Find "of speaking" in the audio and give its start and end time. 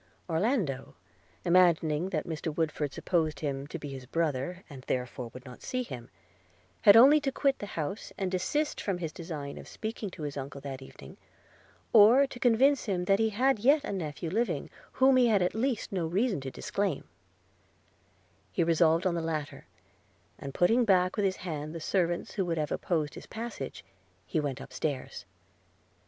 9.59-10.09